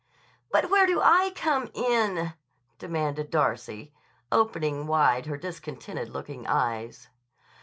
"But 0.51 0.71
where 0.71 0.87
do 0.87 0.99
I 0.99 1.31
come 1.35 1.69
in?" 1.75 2.33
demanded 2.79 3.29
Darcy, 3.29 3.93
opening 4.31 4.87
wide 4.87 5.27
her 5.27 5.37
discontented 5.37 6.09
looking 6.09 6.47
eyes. 6.47 7.09